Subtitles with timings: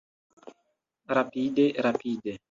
[1.15, 1.75] Rapide.
[1.77, 2.31] Rapide.